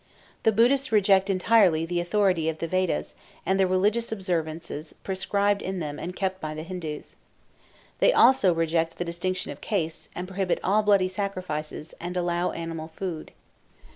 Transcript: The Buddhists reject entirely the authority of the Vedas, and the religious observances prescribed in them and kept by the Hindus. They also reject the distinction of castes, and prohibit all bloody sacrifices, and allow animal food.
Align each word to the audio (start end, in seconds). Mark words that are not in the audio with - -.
The 0.41 0.51
Buddhists 0.51 0.91
reject 0.91 1.29
entirely 1.29 1.85
the 1.85 1.99
authority 1.99 2.49
of 2.49 2.57
the 2.57 2.67
Vedas, 2.67 3.13
and 3.45 3.59
the 3.59 3.67
religious 3.67 4.11
observances 4.11 4.93
prescribed 5.03 5.61
in 5.61 5.77
them 5.77 5.99
and 5.99 6.15
kept 6.15 6.41
by 6.41 6.55
the 6.55 6.63
Hindus. 6.63 7.15
They 7.99 8.11
also 8.11 8.51
reject 8.51 8.97
the 8.97 9.05
distinction 9.05 9.51
of 9.51 9.61
castes, 9.61 10.09
and 10.15 10.27
prohibit 10.27 10.59
all 10.63 10.81
bloody 10.81 11.07
sacrifices, 11.07 11.93
and 11.99 12.17
allow 12.17 12.49
animal 12.49 12.87
food. 12.87 13.29